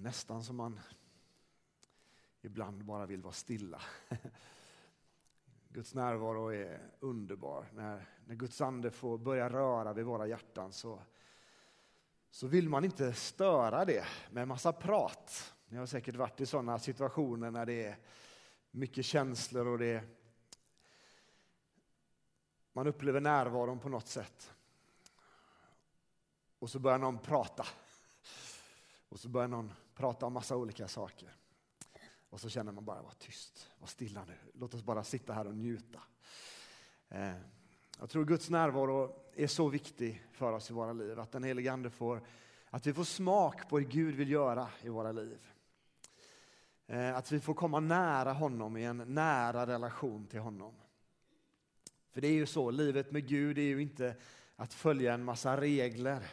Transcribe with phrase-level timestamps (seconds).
[0.00, 0.80] är nästan som man
[2.42, 3.82] ibland bara vill vara stilla.
[5.68, 7.66] Guds närvaro är underbar.
[7.72, 11.02] När, när Guds ande får börja röra vid våra hjärtan så,
[12.30, 15.54] så vill man inte störa det med en massa prat.
[15.68, 17.98] Ni har säkert varit i sådana situationer när det är
[18.70, 20.04] mycket känslor och det
[22.72, 24.54] man upplever närvaron på något sätt.
[26.58, 27.66] Och så börjar någon prata.
[29.10, 31.36] Och så börjar någon prata om massa olika saker.
[32.30, 34.34] Och så känner man bara, var tyst, var stilla nu.
[34.54, 36.02] Låt oss bara sitta här och njuta.
[37.08, 37.34] Eh,
[37.98, 41.20] jag tror Guds närvaro är så viktig för oss i våra liv.
[41.20, 42.22] Att den helige Ande får,
[42.70, 45.38] att vi får smak på det Gud vill göra i våra liv.
[46.86, 50.74] Eh, att vi får komma nära honom i en nära relation till honom.
[52.12, 54.16] För det är ju så, livet med Gud är ju inte
[54.56, 56.26] att följa en massa regler.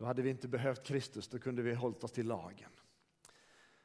[0.00, 2.70] Då hade vi inte behövt Kristus, då kunde vi hållit oss till lagen.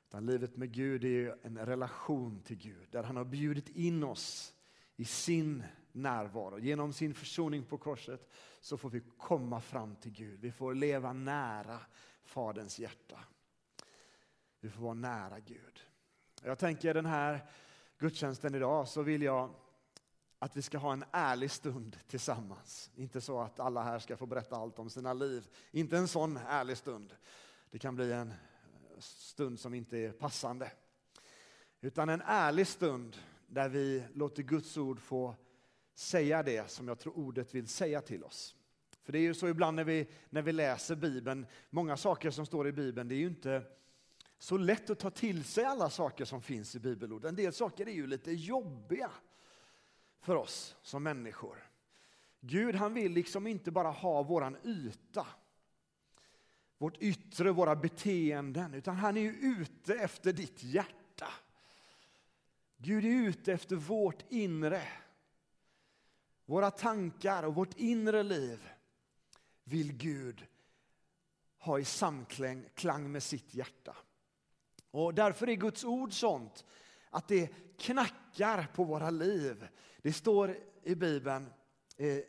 [0.07, 4.53] Utan livet med Gud är en relation till Gud, där han har bjudit in oss
[4.95, 6.59] i sin närvaro.
[6.59, 10.39] Genom sin försoning på korset så får vi komma fram till Gud.
[10.39, 11.79] Vi får leva nära
[12.23, 13.19] Faderns hjärta.
[14.59, 15.79] Vi får vara nära Gud.
[16.43, 17.49] Jag tänker den här
[17.97, 19.49] gudstjänsten idag så vill jag
[20.39, 22.91] att vi ska ha en ärlig stund tillsammans.
[22.95, 25.47] Inte så att alla här ska få berätta allt om sina liv.
[25.71, 27.13] Inte en sån ärlig stund.
[27.71, 28.33] Det kan bli en
[28.99, 30.71] stund som inte är passande.
[31.81, 35.35] Utan en ärlig stund där vi låter Guds ord få
[35.93, 38.55] säga det som jag tror ordet vill säga till oss.
[39.03, 42.45] För det är ju så ibland när vi, när vi läser Bibeln, många saker som
[42.45, 43.63] står i Bibeln, det är ju inte
[44.37, 47.25] så lätt att ta till sig alla saker som finns i bibelord.
[47.25, 49.11] En del saker är ju lite jobbiga
[50.25, 51.69] för oss som människor.
[52.41, 55.27] Gud han vill liksom inte bara ha våran yta,
[56.77, 61.27] vårt yttre, våra beteenden, utan han är ute efter ditt hjärta.
[62.77, 64.87] Gud är ute efter vårt inre.
[66.45, 68.69] Våra tankar och vårt inre liv
[69.63, 70.47] vill Gud
[71.57, 73.95] ha i samklang med sitt hjärta.
[74.91, 76.65] Och därför är Guds ord sånt
[77.09, 77.47] att det
[77.77, 79.67] knackar på våra liv.
[80.05, 81.49] Det står i Bibeln,
[81.97, 82.19] eh,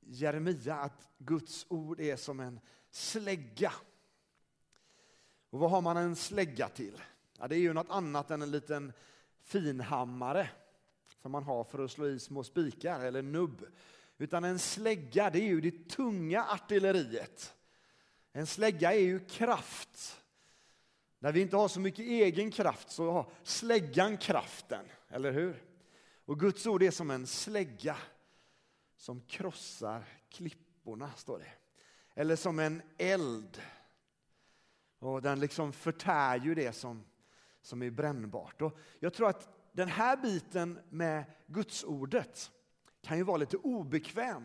[0.00, 3.72] Jeremia, att Guds ord är som en slägga.
[5.50, 7.02] Och vad har man en slägga till?
[7.38, 8.92] Ja, det är ju något annat än en liten
[9.42, 10.50] finhammare
[11.22, 13.66] som man har för att slå i små spikar eller nubb.
[14.18, 17.54] Utan en slägga, det är ju det tunga artilleriet.
[18.32, 20.22] En slägga är ju kraft.
[21.18, 25.69] När vi inte har så mycket egen kraft så har släggan kraften, eller hur?
[26.30, 27.96] Och Guds ord är som en slägga
[28.96, 31.52] som krossar klipporna, står det.
[32.14, 33.62] Eller som en eld.
[34.98, 37.04] Och den liksom förtär ju det som,
[37.62, 38.62] som är brännbart.
[38.62, 42.50] Och jag tror att den här biten med Guds ordet
[43.00, 44.44] kan ju vara lite obekväm.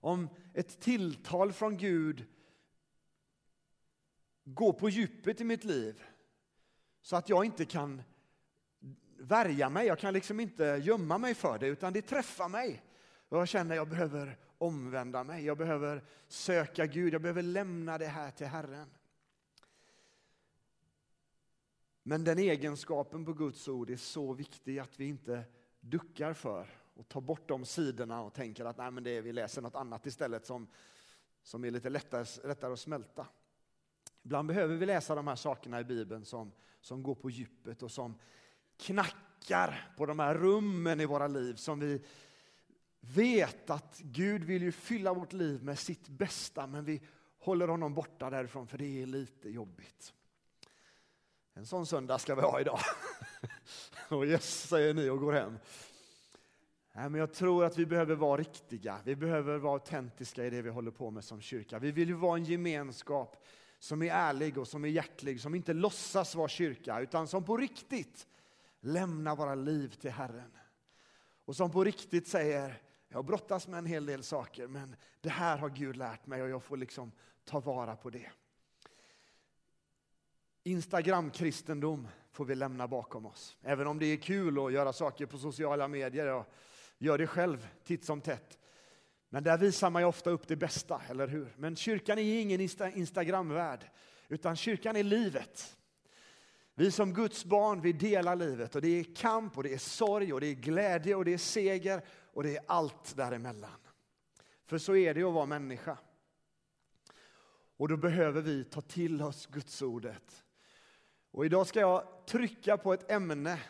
[0.00, 2.26] Om ett tilltal från Gud
[4.44, 6.02] går på djupet i mitt liv
[7.02, 8.02] så att jag inte kan
[9.30, 9.86] värja mig.
[9.86, 12.82] Jag kan liksom inte gömma mig för det, utan det träffar mig.
[13.28, 17.98] Och jag känner att jag behöver omvända mig, jag behöver söka Gud, jag behöver lämna
[17.98, 18.90] det här till Herren.
[22.02, 25.44] Men den egenskapen på Guds ord är så viktig att vi inte
[25.80, 29.32] duckar för och tar bort de sidorna och tänker att Nej, men det är, vi
[29.32, 30.68] läser något annat istället som,
[31.42, 33.26] som är lite lättare, lättare att smälta.
[34.22, 37.90] Ibland behöver vi läsa de här sakerna i Bibeln som, som går på djupet och
[37.90, 38.14] som
[38.80, 42.02] knackar på de här rummen i våra liv som vi
[43.00, 47.02] vet att Gud vill ju fylla vårt liv med sitt bästa men vi
[47.38, 50.12] håller honom borta därifrån för det är lite jobbigt.
[51.54, 52.80] En sån söndag ska vi ha idag.
[54.08, 55.58] och yes, säger ni och går hem.
[56.92, 58.98] Nej, men jag tror att vi behöver vara riktiga.
[59.04, 61.78] Vi behöver vara autentiska i det vi håller på med som kyrka.
[61.78, 63.46] Vi vill ju vara en gemenskap
[63.78, 67.56] som är ärlig och som är hjärtlig, som inte låtsas vara kyrka, utan som på
[67.56, 68.26] riktigt
[68.80, 70.50] Lämna våra liv till Herren.
[71.44, 75.58] Och som på riktigt säger, jag brottas med en hel del saker, men det här
[75.58, 77.12] har Gud lärt mig och jag får liksom
[77.44, 78.30] ta vara på det.
[80.64, 83.56] Instagram-kristendom får vi lämna bakom oss.
[83.62, 86.44] Även om det är kul att göra saker på sociala medier, jag
[86.98, 88.58] gör det själv titt som tätt.
[89.28, 91.54] Men där visar man ju ofta upp det bästa, eller hur?
[91.56, 92.60] Men kyrkan är ingen
[92.94, 93.90] Instagramvärld,
[94.28, 95.76] utan kyrkan är livet.
[96.74, 100.32] Vi som Guds barn, vi delar livet och det är kamp och det är sorg
[100.32, 103.70] och det är glädje och det är seger och det är allt däremellan.
[104.66, 105.98] För så är det att vara människa.
[107.76, 110.44] Och då behöver vi ta till oss Gudsordet.
[111.30, 113.60] Och idag ska jag trycka på ett ämne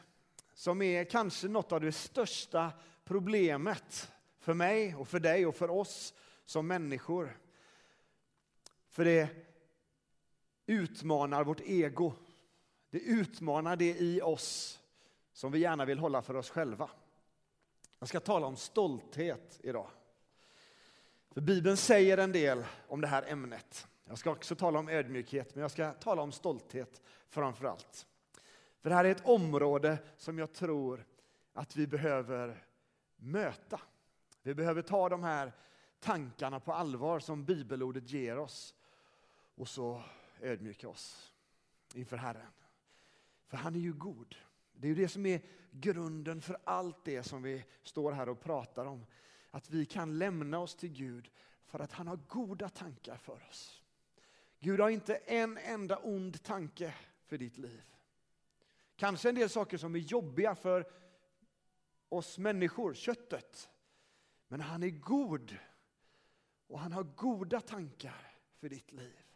[0.55, 2.73] som är kanske något av det största
[3.05, 6.15] problemet för mig och för dig och för oss
[6.45, 7.39] som människor.
[8.89, 9.29] För det
[10.67, 12.15] utmanar vårt ego.
[12.91, 14.81] Det utmanar det i oss
[15.33, 16.91] som vi gärna vill hålla för oss själva.
[17.99, 19.91] Jag ska tala om stolthet idag.
[21.31, 23.87] För Bibeln säger en del om det här ämnet.
[24.05, 28.07] Jag ska också tala om ödmjukhet, men jag ska tala om stolthet framför allt.
[28.81, 31.07] För det här är ett område som jag tror
[31.53, 32.65] att vi behöver
[33.17, 33.81] möta.
[34.43, 35.53] Vi behöver ta de här
[36.01, 38.75] tankarna på allvar som bibelordet ger oss
[39.55, 40.03] och så
[40.41, 41.33] ödmjuka oss
[41.95, 42.53] inför Herren.
[43.51, 44.37] För han är ju god.
[44.73, 48.41] Det är ju det som är grunden för allt det som vi står här och
[48.41, 49.07] pratar om.
[49.51, 51.31] Att vi kan lämna oss till Gud
[51.67, 53.83] för att han har goda tankar för oss.
[54.59, 56.95] Gud har inte en enda ond tanke
[57.25, 57.83] för ditt liv.
[58.97, 60.93] Kanske en del saker som är jobbiga för
[62.09, 63.71] oss människor, köttet.
[64.49, 65.57] Men han är god
[66.67, 69.30] och han har goda tankar för ditt liv.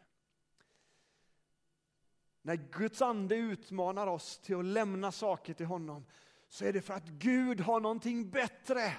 [2.45, 6.05] När Guds ande utmanar oss till att lämna saker till honom
[6.49, 8.97] så är det för att Gud har någonting bättre.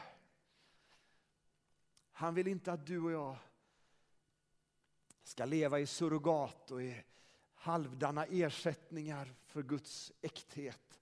[2.13, 3.37] Han vill inte att du och jag
[5.23, 7.03] ska leva i surrogat och i
[7.55, 11.01] halvdana ersättningar för Guds äkthet.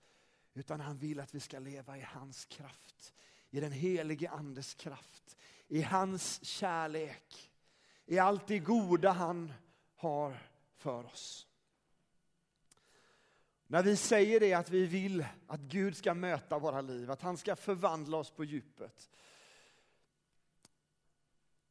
[0.55, 3.15] Utan han vill att vi ska leva i hans kraft,
[3.51, 5.37] i den helige Andes kraft,
[5.69, 7.53] i hans kärlek,
[8.07, 9.53] i allt det goda han
[9.97, 10.39] har
[10.77, 11.47] för oss.
[13.67, 17.37] När vi säger det att vi vill att Gud ska möta våra liv, att han
[17.37, 19.11] ska förvandla oss på djupet.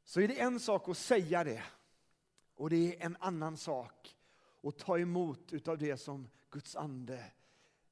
[0.04, 1.64] Så är det en sak att säga det
[2.56, 4.16] och det är en annan sak
[4.64, 7.32] att ta emot utav det som Guds ande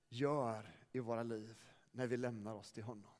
[0.09, 1.55] gör i våra liv
[1.91, 3.11] när vi lämnar oss till honom.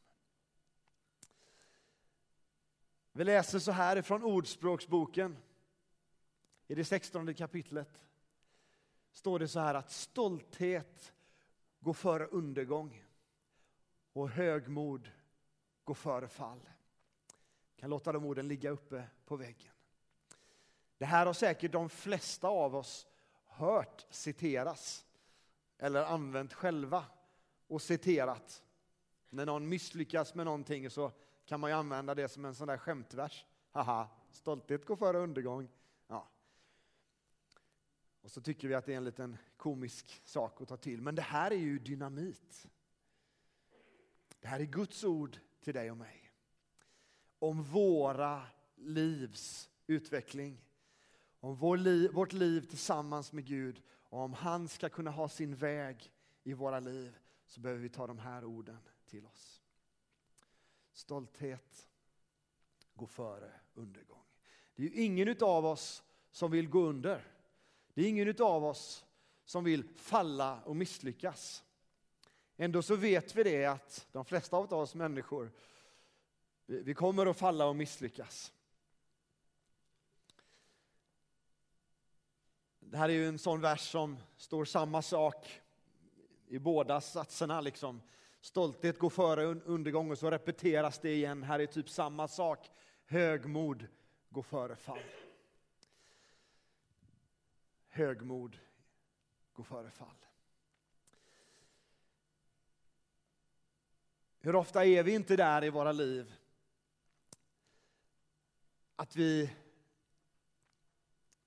[3.12, 5.38] Vi läser så här ifrån Ordspråksboken
[6.68, 8.02] i det sextonde kapitlet
[9.12, 11.14] står det så här att stolthet
[11.80, 13.04] går före undergång
[14.14, 15.10] och högmod
[15.84, 16.70] går före fall.
[17.70, 19.72] Jag kan låta de orden ligga uppe på väggen.
[20.98, 23.08] Det här har säkert de flesta av oss
[23.46, 25.06] hört citeras
[25.78, 27.06] eller använt själva
[27.68, 28.64] och citerat.
[29.30, 31.12] När någon misslyckas med någonting så
[31.46, 33.46] kan man ju använda det som en sån där skämtvers.
[33.72, 35.70] Haha, stolthet går före undergång.
[38.22, 41.02] Och så tycker vi att det är en liten komisk sak att ta till.
[41.02, 42.68] Men det här är ju dynamit.
[44.40, 46.32] Det här är Guds ord till dig och mig.
[47.40, 48.44] Om våra
[48.76, 50.62] livs utveckling.
[51.40, 53.82] Om vår li vårt liv tillsammans med Gud.
[53.90, 56.12] Och om han ska kunna ha sin väg
[56.44, 59.62] i våra liv så behöver vi ta de här orden till oss.
[60.94, 61.90] Stolthet
[62.94, 64.24] går före undergång.
[64.76, 67.28] Det är ju ingen av oss som vill gå under.
[68.02, 69.06] Det är ingen av oss
[69.46, 71.64] som vill falla och misslyckas.
[72.58, 75.52] Ändå så vet vi det att de flesta av oss människor,
[76.66, 78.54] vi kommer att falla och misslyckas.
[82.80, 85.62] Det här är ju en sån vers som står samma sak
[86.48, 87.62] i båda satserna.
[87.62, 88.02] Liksom.
[88.40, 91.44] Stolthet går före undergång och så repeteras det igen.
[91.44, 92.70] Här är typ samma sak.
[93.06, 93.88] Högmod
[94.30, 95.00] går före fall.
[97.94, 98.58] Högmod
[99.54, 100.26] går före fall.
[104.40, 106.34] Hur ofta är vi inte där i våra liv?
[108.96, 109.54] Att vi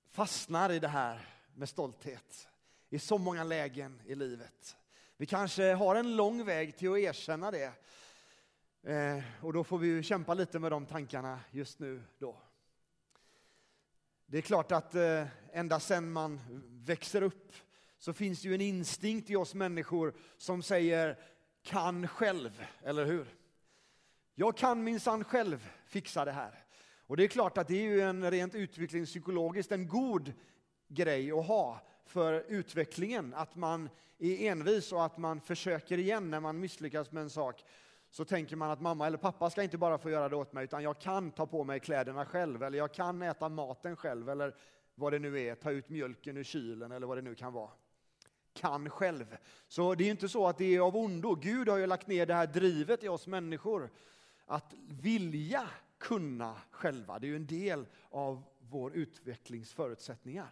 [0.09, 2.47] fastnar i det här med stolthet
[2.89, 4.77] i så många lägen i livet.
[5.17, 7.73] Vi kanske har en lång väg till att erkänna det.
[8.83, 12.44] Eh, och då får vi kämpa lite med de tankarna just nu då.
[14.27, 16.39] Det är klart att eh, ända sedan man
[16.85, 17.53] växer upp
[17.97, 21.19] så finns det ju en instinkt i oss människor som säger
[21.63, 23.27] kan själv, eller hur?
[24.35, 26.63] Jag kan minsann själv fixa det här.
[27.07, 30.33] Och det är klart att det är ju en rent utvecklingspsykologiskt en god
[30.87, 33.89] grej att ha för utvecklingen, att man
[34.19, 37.63] är envis och att man försöker igen när man misslyckas med en sak.
[38.15, 40.63] Så tänker man att mamma eller pappa ska inte bara få göra det åt mig,
[40.63, 44.55] utan jag kan ta på mig kläderna själv, eller jag kan äta maten själv, eller
[44.95, 47.69] vad det nu är, ta ut mjölken ur kylen eller vad det nu kan vara.
[48.53, 49.37] Kan själv.
[49.67, 51.35] Så det är inte så att det är av ondo.
[51.35, 53.89] Gud har ju lagt ner det här drivet i oss människor,
[54.45, 57.19] att vilja kunna själva.
[57.19, 60.49] Det är ju en del av vår utvecklingsförutsättningar.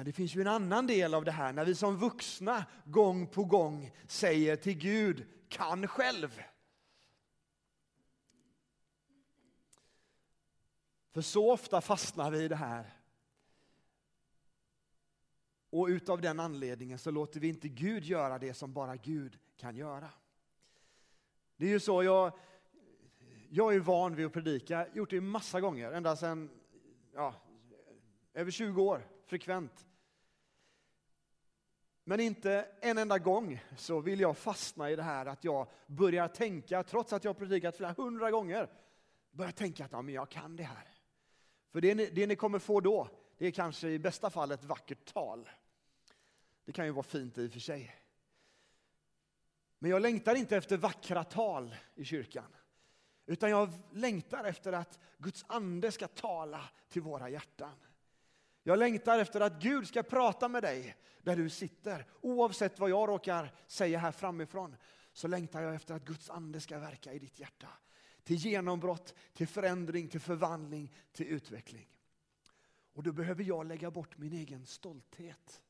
[0.00, 3.26] Men det finns ju en annan del av det här när vi som vuxna gång
[3.26, 6.42] på gång säger till Gud, kan själv.
[11.12, 12.96] För så ofta fastnar vi i det här.
[15.70, 19.76] Och utav den anledningen så låter vi inte Gud göra det som bara Gud kan
[19.76, 20.10] göra.
[21.56, 22.38] Det är ju så, jag,
[23.48, 26.50] jag är van vid att predika, gjort det massa gånger, ända sedan
[27.14, 27.34] ja,
[28.34, 29.86] över 20 år, frekvent.
[32.10, 36.28] Men inte en enda gång så vill jag fastna i det här att jag börjar
[36.28, 38.68] tänka, trots att jag har predikat flera hundra gånger,
[39.30, 40.88] börjar tänka att ja, men jag kan det här.
[41.72, 44.64] För det ni, det ni kommer få då, det är kanske i bästa fall ett
[44.64, 45.50] vackert tal.
[46.64, 47.96] Det kan ju vara fint i och för sig.
[49.78, 52.56] Men jag längtar inte efter vackra tal i kyrkan.
[53.26, 57.74] Utan jag längtar efter att Guds ande ska tala till våra hjärtan.
[58.70, 62.06] Jag längtar efter att Gud ska prata med dig där du sitter.
[62.20, 64.76] Oavsett vad jag råkar säga här framifrån
[65.12, 67.68] så längtar jag efter att Guds ande ska verka i ditt hjärta.
[68.24, 71.88] Till genombrott, till förändring, till förvandling, till utveckling.
[72.92, 75.62] Och då behöver jag lägga bort min egen stolthet.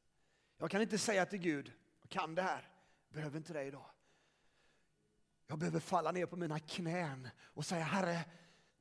[0.59, 2.69] Jag kan inte säga till Gud, jag kan det här,
[3.09, 3.91] jag behöver inte det idag.
[5.47, 8.25] Jag behöver falla ner på mina knän och säga, Herre,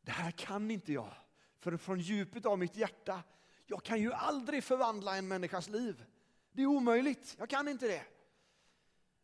[0.02, 1.14] det här kan inte jag.
[1.60, 3.24] För från djupet av mitt hjärta,
[3.70, 6.06] jag kan ju aldrig förvandla en människas liv.
[6.52, 8.06] Det är omöjligt, jag kan inte det.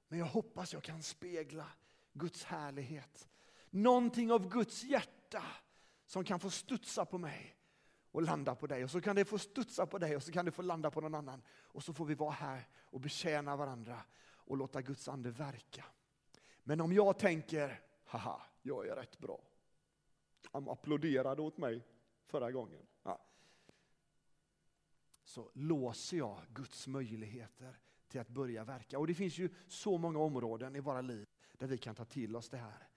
[0.08, 1.68] Men jag hoppas jag kan spegla
[2.14, 3.28] Guds härlighet.
[3.70, 5.44] Någonting av Guds hjärta
[6.06, 7.58] som kan få studsa på mig
[8.12, 8.84] och landa på dig.
[8.84, 11.02] Och så kan det få studsa på dig och så kan det få landa på
[11.02, 11.42] någon annan.
[11.48, 14.02] Och så får vi vara här och betjäna varandra
[14.34, 15.86] och låta Guds ande verka.
[16.64, 19.42] Men om jag tänker, haha, jag är rätt bra.
[20.52, 21.88] Han applåderade åt mig
[22.26, 22.88] förra gången.
[25.26, 29.00] Så låser jag Guds möjligheter till att börja verka.
[29.00, 31.28] Och det finns ju så många områden i våra liv
[31.58, 32.88] där vi kan ta till oss det här.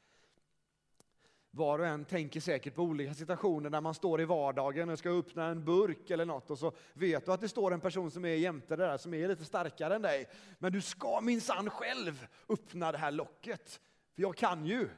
[1.50, 5.10] Var och en tänker säkert på olika situationer när man står i vardagen och ska
[5.10, 8.24] öppna en burk eller något och så vet du att det står en person som
[8.24, 10.28] är jämte det där som är lite starkare än dig.
[10.58, 13.80] Men du ska minsann själv öppna det här locket.
[14.14, 14.88] För jag kan ju.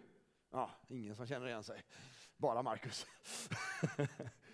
[0.50, 1.82] Ja, ingen som känner igen sig.
[2.36, 3.06] Bara Markus.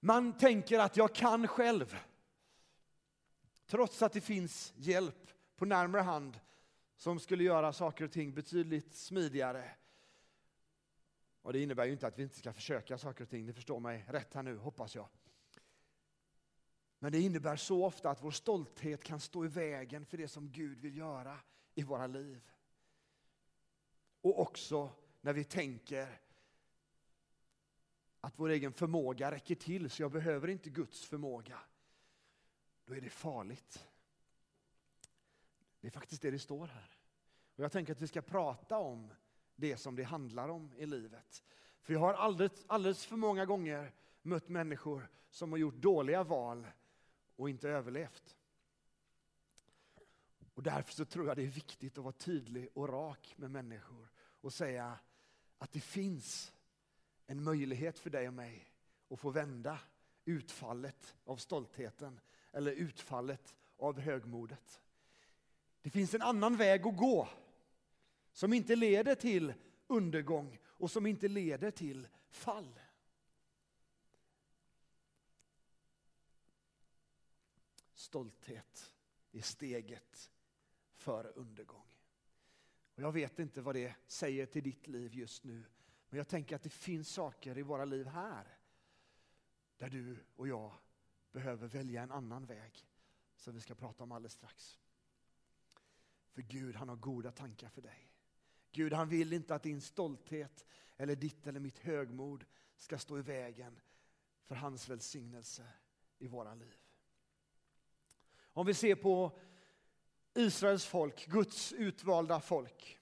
[0.00, 1.96] Man tänker att jag kan själv.
[3.66, 6.40] Trots att det finns hjälp på närmare hand
[6.96, 9.70] som skulle göra saker och ting betydligt smidigare
[11.42, 13.80] och det innebär ju inte att vi inte ska försöka saker och ting, det förstår
[13.80, 15.08] mig rätt här nu, hoppas jag.
[16.98, 20.50] Men det innebär så ofta att vår stolthet kan stå i vägen för det som
[20.52, 21.38] Gud vill göra
[21.74, 22.50] i våra liv.
[24.20, 24.90] Och också
[25.20, 26.20] när vi tänker
[28.20, 31.58] att vår egen förmåga räcker till så jag behöver inte Guds förmåga.
[32.84, 33.88] Då är det farligt.
[35.80, 36.98] Det är faktiskt det det står här.
[37.54, 39.12] Och jag tänker att vi ska prata om
[39.56, 41.44] det som det handlar om i livet.
[41.82, 46.66] För jag har alldeles, alldeles för många gånger mött människor som har gjort dåliga val
[47.36, 48.36] och inte överlevt.
[50.54, 54.08] Och därför så tror jag det är viktigt att vara tydlig och rak med människor
[54.40, 54.98] och säga
[55.58, 56.52] att det finns
[57.30, 58.72] en möjlighet för dig och mig
[59.10, 59.78] att få vända
[60.24, 62.20] utfallet av stoltheten
[62.52, 64.80] eller utfallet av högmodet.
[65.82, 67.28] Det finns en annan väg att gå
[68.32, 69.54] som inte leder till
[69.86, 72.80] undergång och som inte leder till fall.
[77.94, 78.92] Stolthet
[79.32, 80.30] är steget
[80.96, 81.96] före undergång.
[82.94, 85.64] Och jag vet inte vad det säger till ditt liv just nu,
[86.10, 88.58] men jag tänker att det finns saker i våra liv här
[89.76, 90.72] där du och jag
[91.32, 92.86] behöver välja en annan väg
[93.36, 94.78] som vi ska prata om alldeles strax.
[96.32, 98.12] För Gud, han har goda tankar för dig.
[98.72, 102.44] Gud han vill inte att din stolthet eller ditt eller mitt högmod
[102.76, 103.80] ska stå i vägen
[104.44, 105.66] för hans välsignelse
[106.18, 106.76] i våra liv.
[108.52, 109.38] Om vi ser på
[110.34, 112.99] Israels folk, Guds utvalda folk.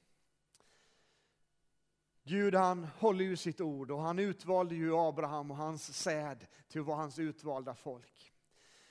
[2.28, 6.80] Gud han håller ju sitt ord och han utvalde ju Abraham och hans säd till
[6.80, 8.32] att vara hans utvalda folk.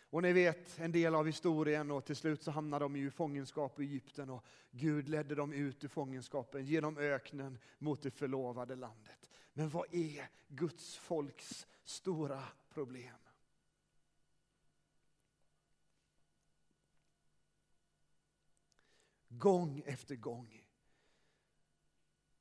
[0.10, 3.80] Och ni vet en del av historien och till slut så hamnade de i fångenskap
[3.80, 9.30] i Egypten och Gud ledde dem ut ur fångenskapen genom öknen mot det förlovade landet.
[9.54, 13.16] Men vad är Guds folks stora problem?
[19.30, 20.67] Gång efter gång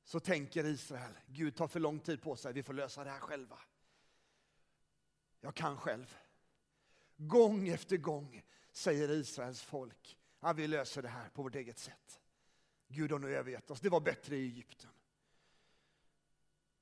[0.07, 3.19] så tänker Israel, Gud tar för lång tid på sig, vi får lösa det här
[3.19, 3.59] själva.
[5.39, 6.17] Jag kan själv.
[7.17, 12.19] Gång efter gång säger Israels folk, ja, vi löser det här på vårt eget sätt.
[12.87, 14.89] Gud har nu övergett oss, det var bättre i Egypten.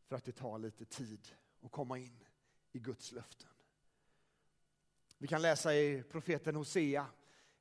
[0.07, 2.23] För att det tar lite tid att komma in
[2.71, 3.49] i Guds löften.
[5.17, 7.07] Vi kan läsa i profeten Hosea,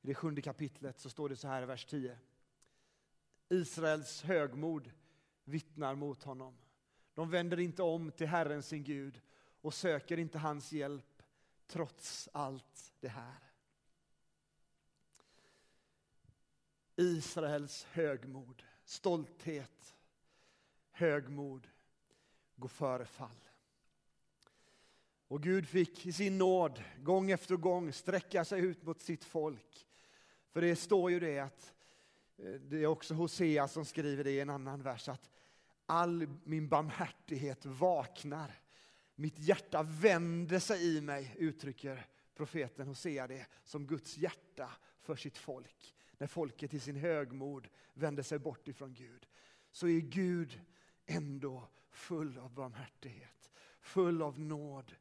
[0.01, 2.17] i det sjunde kapitlet, så står det så här i vers 10.
[3.49, 4.91] Israels högmod
[5.45, 6.57] vittnar mot honom.
[7.13, 9.21] De vänder inte om till Herren sin Gud
[9.61, 11.23] och söker inte hans hjälp
[11.67, 13.45] trots allt det här.
[16.95, 19.95] Israels högmod, stolthet,
[20.91, 21.67] högmod
[22.55, 23.45] går före fall.
[25.27, 29.87] Och Gud fick i sin nåd gång efter gång sträcka sig ut mot sitt folk.
[30.51, 31.73] För det står ju det att,
[32.37, 35.29] eh, det är också Hosea som skriver det i en annan vers, att
[35.85, 38.59] all min barmhärtighet vaknar.
[39.15, 45.37] Mitt hjärta vänder sig i mig, uttrycker profeten Hosea det, som Guds hjärta för sitt
[45.37, 45.95] folk.
[46.17, 49.27] När folket i sin högmod vänder sig bort ifrån Gud,
[49.71, 50.61] så är Gud
[51.05, 54.95] ändå full av barmhärtighet, full av nåd.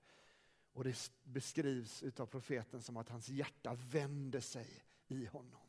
[0.73, 5.61] Och det beskrivs av profeten som att hans hjärta vänder sig i honom.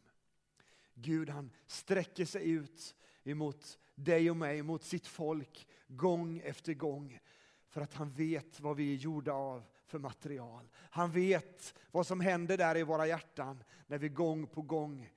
[0.93, 2.95] Gud han sträcker sig ut
[3.31, 7.19] emot dig och mig, mot sitt folk, gång efter gång.
[7.67, 10.69] För att han vet vad vi är gjorda av för material.
[10.73, 15.09] Han vet vad som händer där i våra hjärtan när vi gång på gång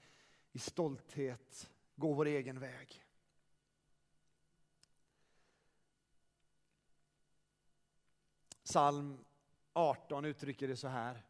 [0.52, 3.04] i stolthet går vår egen väg.
[8.64, 9.24] Psalm
[9.72, 11.24] 18 uttrycker det så här.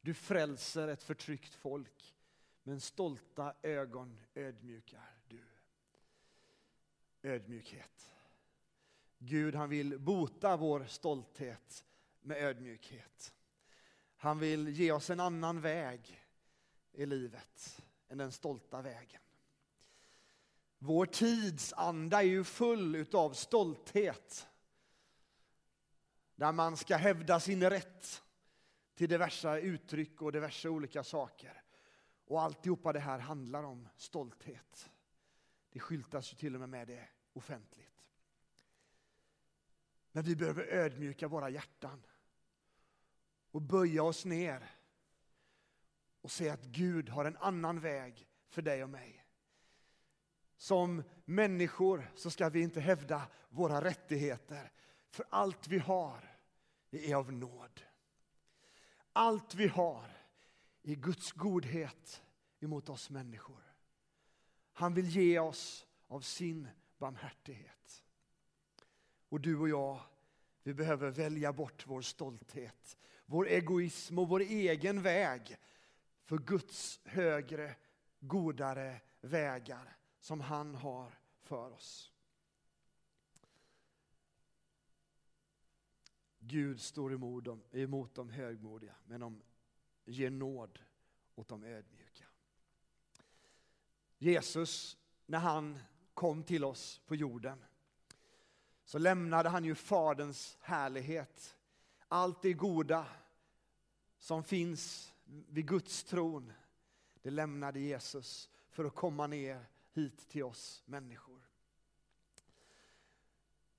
[0.00, 2.15] Du frälser ett förtryckt folk,
[2.66, 5.44] men stolta ögon ödmjukar du.
[7.22, 8.10] Ödmjukhet.
[9.18, 11.84] Gud han vill bota vår stolthet
[12.20, 13.34] med ödmjukhet.
[14.16, 16.24] Han vill ge oss en annan väg
[16.92, 19.22] i livet än den stolta vägen.
[20.78, 24.48] Vår tids anda är ju full av stolthet.
[26.34, 28.22] Där man ska hävda sin rätt
[28.94, 31.62] till diverse uttryck och diverse olika saker.
[32.26, 34.90] Och alltihopa det här handlar om stolthet.
[35.70, 38.04] Det skyltas ju till och med med det offentligt.
[40.12, 42.02] Men vi behöver ödmjuka våra hjärtan
[43.50, 44.70] och böja oss ner
[46.20, 49.24] och se att Gud har en annan väg för dig och mig.
[50.56, 54.72] Som människor så ska vi inte hävda våra rättigheter,
[55.10, 56.36] för allt vi har
[56.90, 57.82] det är av nåd.
[59.12, 60.15] Allt vi har
[60.86, 62.22] i Guds godhet
[62.60, 63.62] emot oss människor.
[64.72, 66.68] Han vill ge oss av sin
[66.98, 68.04] barmhärtighet.
[69.28, 70.00] Och du och jag,
[70.62, 75.56] vi behöver välja bort vår stolthet, vår egoism och vår egen väg
[76.24, 77.76] för Guds högre,
[78.20, 82.12] godare vägar som han har för oss.
[86.38, 89.42] Gud står emot de, emot de högmodiga, men de
[90.06, 90.78] ger nåd
[91.34, 92.24] åt de ödmjuka.
[94.18, 95.78] Jesus, när han
[96.14, 97.64] kom till oss på jorden,
[98.84, 101.56] så lämnade han ju Faderns härlighet.
[102.08, 103.06] Allt det goda
[104.18, 106.52] som finns vid Guds tron,
[107.22, 111.40] det lämnade Jesus för att komma ner hit till oss människor.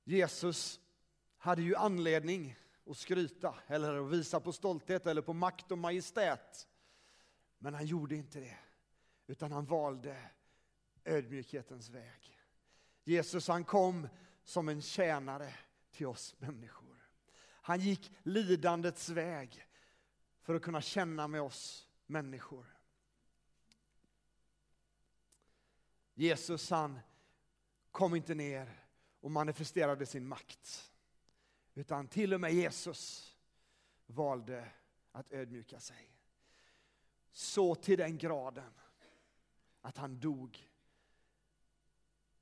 [0.04, 0.80] Jesus
[1.38, 2.56] hade ju anledning
[2.88, 6.68] och skryta eller att visa på stolthet eller på makt och majestät.
[7.58, 8.58] Men han gjorde inte det,
[9.28, 10.30] utan han valde
[11.06, 12.40] ödmjukhetens väg.
[13.04, 14.08] Jesus han kom
[14.44, 15.54] som en tjänare
[15.92, 17.10] till oss människor.
[17.40, 19.66] Han gick lidandets väg
[20.42, 22.66] för att kunna känna med oss människor.
[26.14, 27.00] Jesus han
[27.92, 28.88] kom inte ner
[29.20, 30.92] och manifesterade sin makt.
[31.78, 33.36] Utan till och med Jesus
[34.06, 34.72] valde
[35.12, 36.12] att ödmjuka sig.
[37.32, 38.74] Så till den graden
[39.82, 40.70] att han dog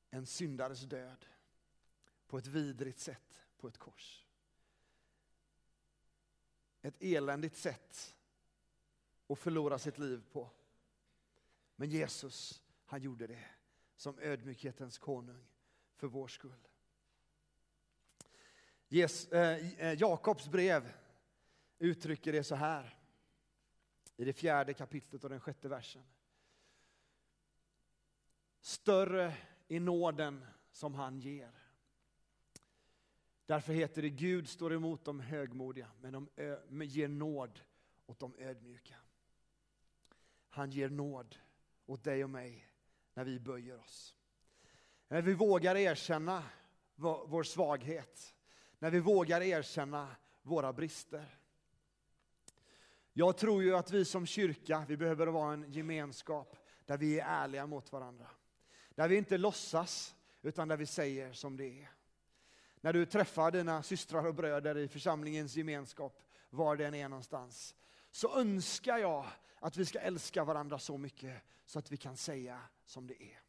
[0.09, 1.25] en syndares död
[2.27, 4.25] på ett vidrigt sätt på ett kors.
[6.81, 8.15] Ett eländigt sätt
[9.27, 10.49] att förlora sitt liv på.
[11.75, 13.45] Men Jesus, han gjorde det
[13.95, 15.47] som ödmjukhetens konung
[15.95, 16.67] för vår skull.
[18.95, 19.41] Eh,
[19.77, 20.93] eh, Jakobs brev
[21.79, 22.97] uttrycker det så här
[24.17, 26.03] i det fjärde kapitlet och den sjätte versen.
[28.62, 29.34] Större
[29.67, 31.51] är nåden som han ger.
[33.45, 37.60] Därför heter det Gud står emot de högmodiga, men de ger nåd
[38.05, 38.95] åt de ödmjuka.
[40.49, 41.36] Han ger nåd
[41.86, 42.67] åt dig och mig
[43.13, 44.15] när vi böjer oss.
[45.08, 46.43] När vi vågar erkänna
[46.95, 48.34] vår svaghet,
[48.79, 51.38] när vi vågar erkänna våra brister.
[53.13, 57.25] Jag tror ju att vi som kyrka, vi behöver vara en gemenskap där vi är
[57.25, 58.27] ärliga mot varandra.
[58.89, 61.89] Där vi inte låtsas, utan där vi säger som det är.
[62.81, 67.75] När du träffar dina systrar och bröder i församlingens gemenskap, var den är någonstans,
[68.11, 69.25] så önskar jag
[69.59, 73.41] att vi ska älska varandra så mycket så att vi kan säga som det är.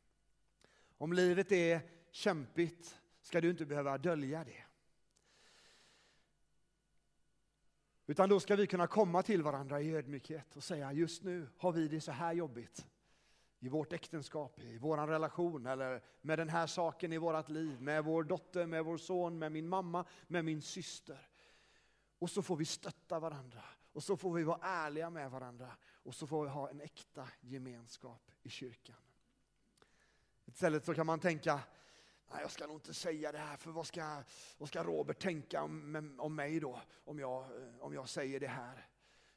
[0.99, 4.66] Om livet är kämpigt ska du inte behöva dölja det.
[8.07, 11.73] Utan då ska vi kunna komma till varandra i ödmjukhet och säga just nu har
[11.73, 12.87] vi det så här jobbigt.
[13.59, 18.05] I vårt äktenskap, i vår relation eller med den här saken i vårt liv, med
[18.05, 21.29] vår dotter, med vår son, med min mamma, med min syster.
[22.19, 26.15] Och så får vi stötta varandra och så får vi vara ärliga med varandra och
[26.15, 28.97] så får vi ha en äkta gemenskap i kyrkan.
[30.47, 31.61] Istället så kan man tänka,
[32.31, 34.23] Nej, jag ska nog inte säga det här, för vad ska,
[34.59, 38.49] vad ska Robert tänka om, om mig då, om jag, eh, om jag säger det
[38.49, 38.89] här?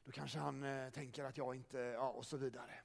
[0.04, 2.80] Då kanske han eh, tänker att jag inte, ja och så vidare.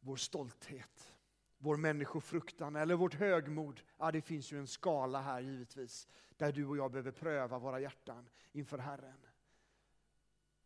[0.00, 1.14] Vår stolthet,
[1.58, 6.66] vår människofruktan eller vårt högmod, ja det finns ju en skala här givetvis, där du
[6.66, 9.27] och jag behöver pröva våra hjärtan inför Herren.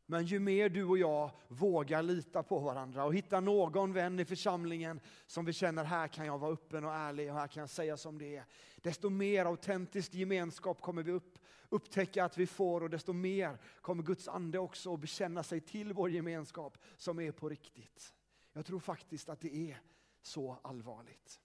[0.06, 4.24] Men ju mer du och jag vågar lita på varandra och hitta någon vän i
[4.24, 7.70] församlingen som vi känner, här kan jag vara öppen och ärlig och här kan jag
[7.70, 8.44] säga som det är.
[8.76, 11.38] Desto mer autentisk gemenskap kommer vi upp,
[11.68, 15.92] upptäcka att vi får och desto mer kommer Guds ande också att bekänna sig till
[15.92, 18.14] vår gemenskap som är på riktigt.
[18.52, 19.80] Jag tror faktiskt att det är
[20.22, 21.40] så allvarligt.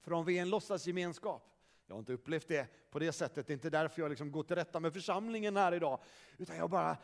[0.00, 1.50] För om vi är en låtsasgemenskap,
[1.86, 4.42] jag har inte upplevt det på det sättet, det är inte därför jag liksom går
[4.42, 6.00] till rätta med församlingen här idag,
[6.38, 6.96] utan jag bara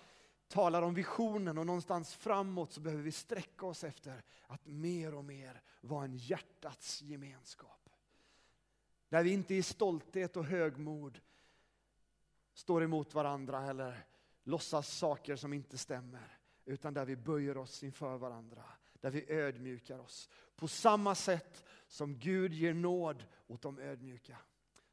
[0.50, 5.24] talar om visionen och någonstans framåt så behöver vi sträcka oss efter att mer och
[5.24, 7.90] mer vara en hjärtats gemenskap.
[9.08, 11.20] Där vi inte i stolthet och högmod
[12.52, 14.06] står emot varandra eller
[14.42, 18.64] låtsas saker som inte stämmer, utan där vi böjer oss inför varandra,
[19.00, 20.28] där vi ödmjukar oss.
[20.56, 24.36] På samma sätt som Gud ger nåd åt de ödmjuka,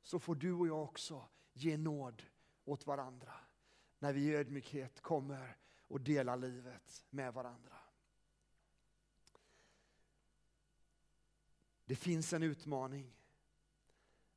[0.03, 2.23] så får du och jag också ge nåd
[2.65, 3.33] åt varandra
[3.99, 5.57] när vi i ödmjukhet kommer
[5.87, 7.77] och delar livet med varandra.
[11.85, 13.13] Det finns en utmaning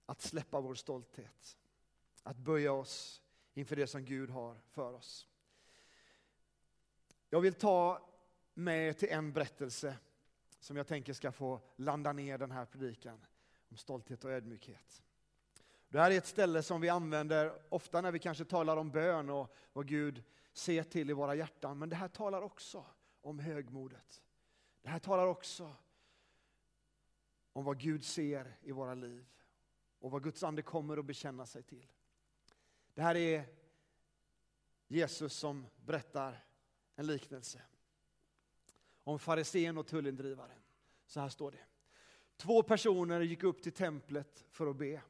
[0.07, 1.59] att släppa vår stolthet,
[2.23, 3.23] att böja oss
[3.55, 5.29] inför det som Gud har för oss.
[7.29, 8.09] Jag vill ta
[8.55, 9.97] med till en berättelse
[10.61, 13.27] som jag tänker ska få landa ner den här predikan
[13.69, 15.03] om stolthet och ödmjukhet.
[15.91, 19.31] Det här är ett ställe som vi använder ofta när vi kanske talar om bön
[19.31, 21.79] och vad Gud ser till i våra hjärtan.
[21.79, 22.85] Men det här talar också
[23.21, 24.23] om högmodet.
[24.83, 25.75] Det här talar också
[27.53, 29.27] om vad Gud ser i våra liv
[29.99, 31.93] och vad Guds ande kommer att bekänna sig till.
[32.95, 33.45] Det här är
[34.89, 36.45] Jesus som berättar
[36.97, 37.63] en liknelse
[39.05, 40.59] om farisén och tullindrivaren.
[41.07, 41.65] Så här står det.
[42.37, 45.03] Två personer gick upp till templet för att be.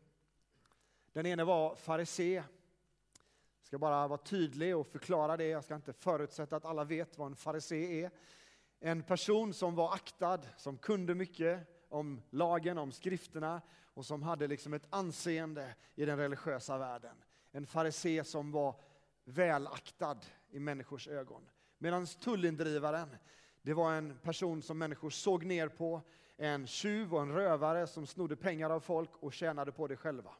[1.12, 2.34] Den ene var farisé.
[2.34, 5.46] Jag ska bara vara tydlig och förklara det.
[5.46, 8.10] Jag ska inte förutsätta att alla vet vad en farisé är.
[8.80, 14.46] En person som var aktad, som kunde mycket om lagen, om skrifterna och som hade
[14.46, 17.16] liksom ett anseende i den religiösa världen.
[17.52, 18.74] En farisé som var
[19.24, 20.18] välaktad
[20.50, 21.48] i människors ögon.
[21.78, 23.16] Medan tullindrivaren,
[23.62, 26.02] det var en person som människor såg ner på,
[26.36, 30.30] en tjuv och en rövare som snodde pengar av folk och tjänade på det själva.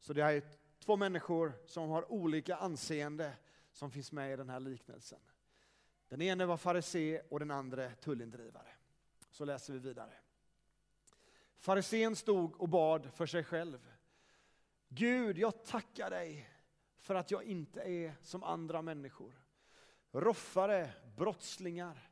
[0.00, 0.42] Så det är
[0.78, 3.32] två människor som har olika anseende
[3.72, 5.20] som finns med i den här liknelsen.
[6.08, 8.68] Den ene var farisé och den andra tullindrivare.
[9.30, 10.12] Så läser vi vidare.
[11.58, 13.90] Farisén stod och bad för sig själv.
[14.88, 16.50] Gud, jag tackar dig
[16.96, 19.32] för att jag inte är som andra människor.
[20.12, 22.10] Roffare, brottslingar,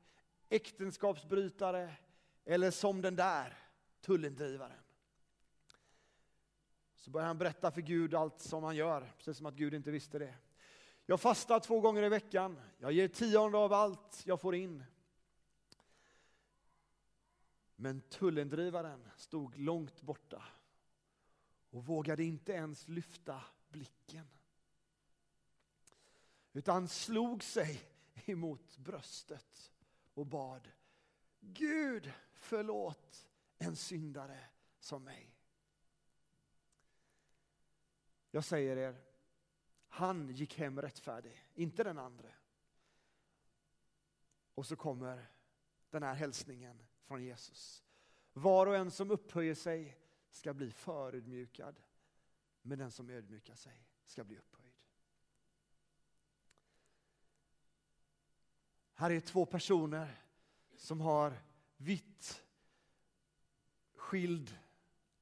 [0.48, 1.94] äktenskapsbrytare
[2.44, 3.58] eller som den där
[4.00, 4.82] tullindrivaren.
[7.08, 9.90] Så börjar han berätta för Gud allt som han gör, precis som att Gud inte
[9.90, 10.34] visste det.
[11.06, 14.84] Jag fastar två gånger i veckan, jag ger tionde av allt jag får in.
[17.76, 20.44] Men tullendrivaren stod långt borta
[21.70, 24.28] och vågade inte ens lyfta blicken.
[26.52, 27.80] Utan slog sig
[28.24, 29.72] emot bröstet
[30.14, 30.68] och bad
[31.40, 34.40] Gud förlåt en syndare
[34.80, 35.37] som mig.
[38.30, 39.02] Jag säger er,
[39.88, 42.28] han gick hem rättfärdig, inte den andra.
[44.54, 45.30] Och så kommer
[45.90, 47.84] den här hälsningen från Jesus.
[48.32, 49.98] Var och en som upphöjer sig
[50.30, 51.80] ska bli förödmjukad,
[52.62, 54.72] men den som ödmjukar sig ska bli upphöjd.
[58.92, 60.22] Här är två personer
[60.76, 61.42] som har
[61.76, 62.44] vitt
[63.94, 64.58] skild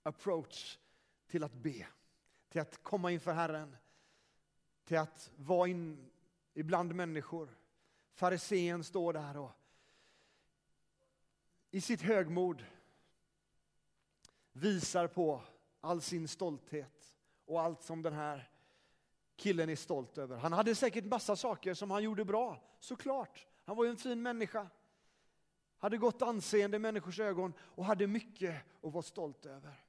[0.03, 0.79] approach
[1.27, 1.87] till att be,
[2.57, 3.77] till att komma inför Herren,
[4.85, 6.11] till att vara in
[6.55, 7.59] ibland människor.
[8.15, 9.51] Farisén står där och
[11.71, 12.65] i sitt högmod
[14.53, 15.43] visar på
[15.81, 18.51] all sin stolthet och allt som den här
[19.37, 20.37] killen är stolt över.
[20.37, 23.47] Han hade säkert massa saker som han gjorde bra, såklart.
[23.65, 24.71] Han var ju en fin människa.
[25.79, 29.86] Hade gott anseende i människors ögon och hade mycket att vara stolt över.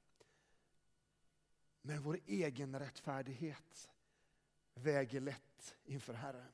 [1.82, 3.90] Men vår egen rättfärdighet
[4.74, 6.52] väger lätt inför Herren.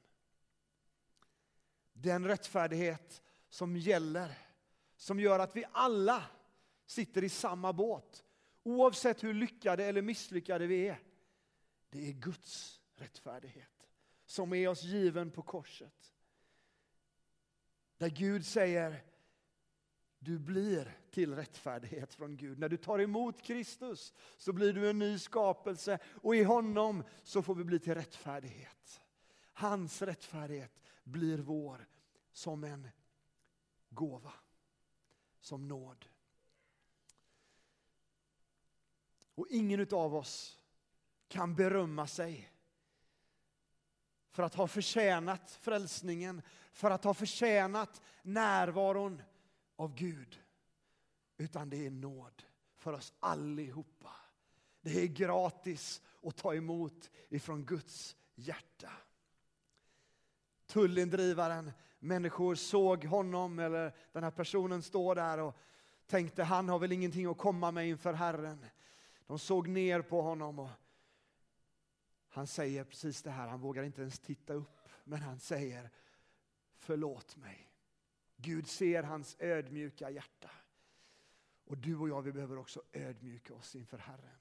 [1.93, 4.39] Den rättfärdighet som gäller,
[4.97, 6.25] som gör att vi alla
[6.87, 8.25] sitter i samma båt.
[8.63, 11.03] Oavsett hur lyckade eller misslyckade vi är.
[11.91, 13.89] Det är Guds rättfärdighet
[14.25, 16.15] som är oss given på korset.
[17.97, 19.05] Där Gud säger,
[20.25, 22.59] du blir till rättfärdighet från Gud.
[22.59, 27.43] När du tar emot Kristus så blir du en ny skapelse och i honom så
[27.43, 29.01] får vi bli till rättfärdighet.
[29.53, 31.89] Hans rättfärdighet blir vår
[32.33, 32.89] som en
[33.91, 34.33] gåva,
[35.41, 36.05] som nåd.
[39.35, 40.59] Och ingen av oss
[41.29, 42.51] kan berömma sig
[44.31, 49.23] för att ha förtjänat frälsningen, för att ha förtjänat närvaron
[49.77, 50.41] av Gud.
[51.37, 52.43] Utan det är nåd
[52.77, 54.11] för oss allihopa.
[54.81, 58.91] Det är gratis att ta emot ifrån Guds hjärta.
[60.67, 65.57] Tullindrivaren, människor såg honom eller den här personen stå där och
[66.07, 68.67] tänkte han har väl ingenting att komma med inför Herren.
[69.27, 70.71] De såg ner på honom och
[72.29, 75.91] han säger precis det här, han vågar inte ens titta upp, men han säger
[76.77, 77.74] förlåt mig.
[78.37, 80.51] Gud ser hans ödmjuka hjärta.
[81.65, 84.39] Och du och jag, vi behöver också ödmjuka oss inför Herren.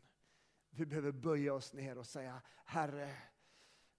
[0.70, 3.18] Vi behöver böja oss ner och säga, Herre,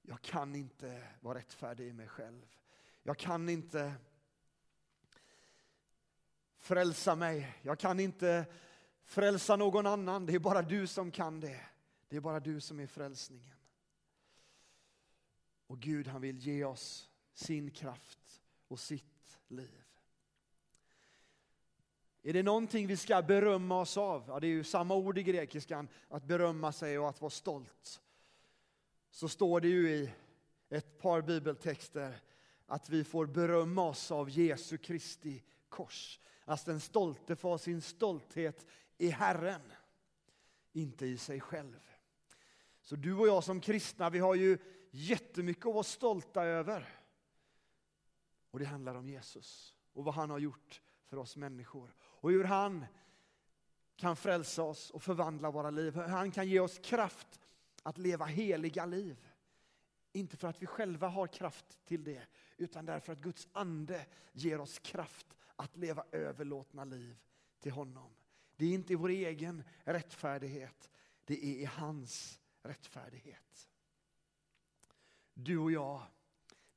[0.03, 2.57] jag kan inte vara rättfärdig i mig själv.
[3.03, 3.95] Jag kan inte
[6.57, 7.59] frälsa mig.
[7.63, 8.47] Jag kan inte
[9.05, 10.27] frälsa någon annan.
[10.27, 11.61] Det är bara du som kan det.
[12.09, 13.57] Det är bara du som är frälsningen.
[15.67, 19.84] Och Gud han vill ge oss sin kraft och sitt liv.
[22.27, 24.25] Är det någonting vi ska berömma oss av?
[24.29, 28.03] Ja, det är ju samma ord i grekiskan, att berömma sig och att vara stolt.
[29.11, 30.11] Så står det ju i
[30.69, 32.21] ett par bibeltexter
[32.67, 36.21] att vi får berömma oss av Jesu Kristi kors.
[36.45, 38.67] Att den stolte får sin stolthet
[38.99, 39.73] i Herren,
[40.73, 41.81] inte i sig själv.
[42.83, 44.59] Så du och jag som kristna, vi har ju
[44.91, 47.01] jättemycket att vara stolta över.
[48.51, 51.95] Och det handlar om Jesus och vad han har gjort för oss människor.
[52.25, 52.87] Och hur han
[53.97, 55.95] kan frälsa oss och förvandla våra liv.
[55.95, 57.41] Hur han kan ge oss kraft
[57.83, 59.29] att leva heliga liv.
[60.13, 64.61] Inte för att vi själva har kraft till det, utan därför att Guds ande ger
[64.61, 67.17] oss kraft att leva överlåtna liv
[67.61, 68.11] till honom.
[68.57, 70.91] Det är inte i vår egen rättfärdighet,
[71.25, 73.69] det är i hans rättfärdighet.
[75.35, 76.03] Du och jag,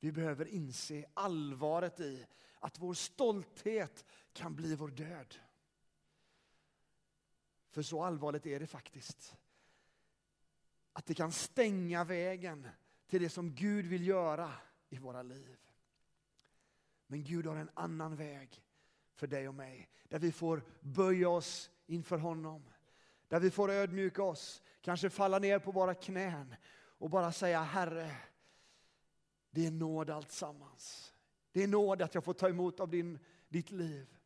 [0.00, 2.26] vi behöver inse allvaret i
[2.60, 5.34] att vår stolthet kan bli vår död.
[7.70, 9.36] För så allvarligt är det faktiskt.
[10.92, 12.68] Att det kan stänga vägen
[13.06, 14.52] till det som Gud vill göra
[14.88, 15.56] i våra liv.
[17.06, 18.62] Men Gud har en annan väg
[19.14, 19.90] för dig och mig.
[20.08, 22.70] Där vi får böja oss inför honom.
[23.28, 28.16] Där vi får ödmjuka oss, kanske falla ner på våra knän och bara säga Herre,
[29.50, 31.14] det är nåd alltsammans.
[31.52, 34.18] Det är nåd att jag får ta emot av din, ditt liv.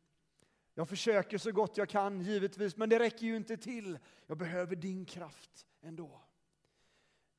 [0.73, 3.99] Jag försöker så gott jag kan givetvis, men det räcker ju inte till.
[4.27, 6.21] Jag behöver din kraft ändå.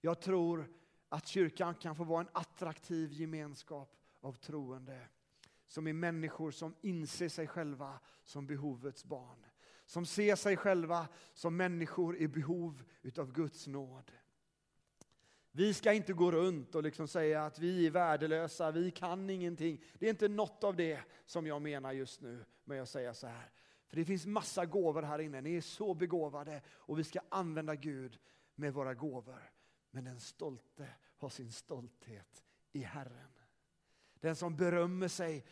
[0.00, 0.72] Jag tror
[1.08, 5.08] att kyrkan kan få vara en attraktiv gemenskap av troende
[5.66, 9.46] som är människor som inser sig själva som behovets barn.
[9.86, 14.12] Som ser sig själva som människor i behov utav Guds nåd.
[15.56, 19.84] Vi ska inte gå runt och liksom säga att vi är värdelösa, vi kan ingenting.
[19.98, 23.26] Det är inte något av det som jag menar just nu med att säga så
[23.26, 23.50] här.
[23.88, 25.40] För det finns massa gåvor här inne.
[25.40, 28.18] Ni är så begåvade och vi ska använda Gud
[28.54, 29.52] med våra gåvor.
[29.90, 33.32] Men den stolte har sin stolthet i Herren.
[34.20, 35.44] Den som berömmer sig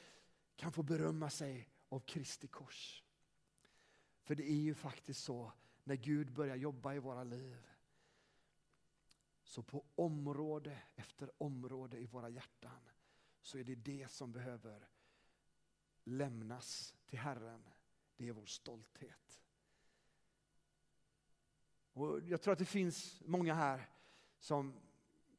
[0.56, 3.04] kan få berömma sig av Kristi kors.
[4.24, 5.52] För det är ju faktiskt så
[5.84, 7.71] när Gud börjar jobba i våra liv.
[9.52, 12.80] Så på område efter område i våra hjärtan
[13.42, 14.88] så är det det som behöver
[16.04, 17.68] lämnas till Herren.
[18.16, 19.42] Det är vår stolthet.
[21.92, 23.88] Och jag tror att det finns många här
[24.38, 24.74] som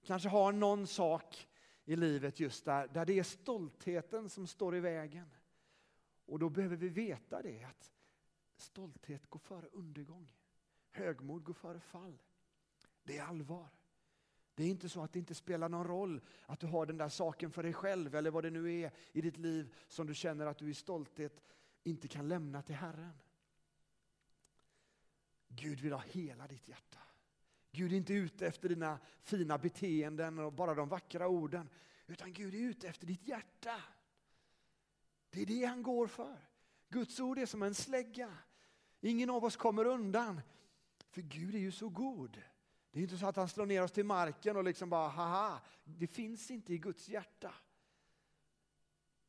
[0.04, 1.50] kanske har någon sak
[1.86, 5.30] i livet just där, där det är stoltheten som står i vägen.
[6.26, 7.92] Och då behöver vi veta det att
[8.56, 10.34] stolthet går före undergång.
[10.92, 12.18] Högmod går före fall.
[13.04, 13.70] Det är allvar.
[14.56, 17.10] Det är inte så att det inte spelar någon roll att du har den där
[17.10, 20.46] saken för dig själv eller vad det nu är i ditt liv som du känner
[20.46, 21.42] att du i stolthet
[21.84, 23.14] inte kan lämna till Herren.
[25.48, 27.00] Gud vill ha hela ditt hjärta.
[27.72, 31.70] Gud är inte ute efter dina fina beteenden och bara de vackra orden.
[32.08, 33.82] Utan Gud är ute efter ditt hjärta.
[35.30, 36.50] Det är det han går för.
[36.90, 38.38] Guds ord är som en slägga.
[39.02, 40.42] Ingen av oss kommer undan.
[41.10, 42.42] För Gud är ju så god.
[42.94, 45.62] Det är inte så att han slår ner oss till marken och liksom bara haha.
[45.84, 47.54] Det finns inte i Guds hjärta.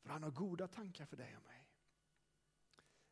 [0.02, 1.68] För han har goda tankar för dig och mig.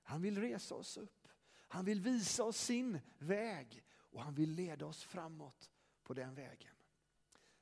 [0.03, 1.29] Han vill resa oss upp.
[1.69, 5.71] Han vill visa oss sin väg och han vill leda oss framåt
[6.03, 6.75] på den vägen.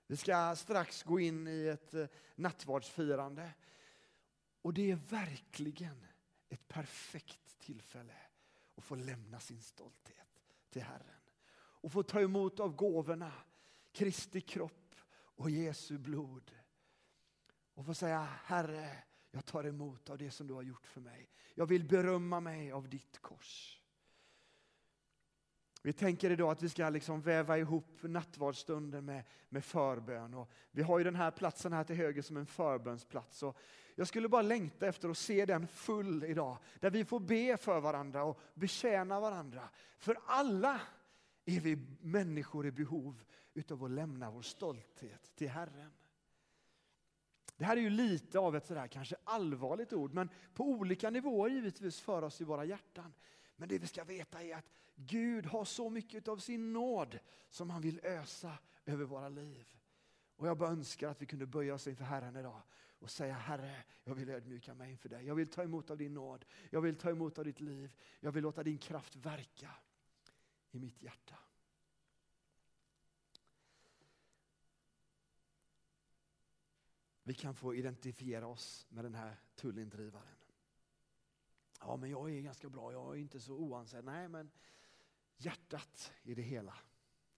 [0.06, 3.52] Vi ska strax gå in i ett eh, nattvardsfirande.
[4.62, 6.06] Och det är verkligen
[6.48, 8.16] ett perfekt tillfälle
[8.74, 11.19] att få lämna sin stolthet till Herren.
[11.80, 13.32] Och få ta emot av gåvorna,
[13.92, 16.50] Kristi kropp och Jesu blod.
[17.74, 18.96] Och få säga, Herre,
[19.30, 21.30] jag tar emot av det som du har gjort för mig.
[21.54, 23.80] Jag vill berömma mig av ditt kors.
[25.82, 30.34] Vi tänker idag att vi ska liksom väva ihop nattvardsstunden med, med förbön.
[30.34, 33.42] Och vi har ju den här platsen här till höger som en förbönsplats.
[33.42, 33.56] Och
[33.94, 36.58] jag skulle bara längta efter att se den full idag.
[36.80, 39.68] Där vi får be för varandra och betjäna varandra.
[39.98, 40.80] För alla
[41.56, 43.22] är vi människor i behov
[43.54, 45.92] utav att lämna vår stolthet till Herren.
[47.56, 51.50] Det här är ju lite av ett sådär kanske allvarligt ord, men på olika nivåer
[51.50, 53.14] givetvis för oss i våra hjärtan.
[53.56, 57.70] Men det vi ska veta är att Gud har så mycket av sin nåd som
[57.70, 59.76] han vill ösa över våra liv.
[60.36, 62.62] Och jag bara önskar att vi kunde böja oss inför Herren idag
[62.98, 65.26] och säga Herre, jag vill ödmjuka mig inför dig.
[65.26, 66.44] Jag vill ta emot av din nåd.
[66.70, 67.92] Jag vill ta emot av ditt liv.
[68.20, 69.70] Jag vill låta din kraft verka
[70.70, 71.38] i mitt hjärta.
[77.22, 80.36] Vi kan få identifiera oss med den här tullindrivaren.
[81.80, 84.04] Ja, men jag är ganska bra, jag är inte så oansedd.
[84.04, 84.50] Nej, men
[85.36, 86.78] hjärtat i det hela.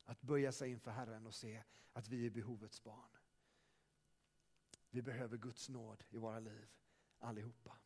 [0.04, 3.10] Att böja sig inför Herren och se att vi är behovets barn.
[4.90, 6.68] Vi behöver Guds nåd i våra liv,
[7.18, 7.76] allihopa.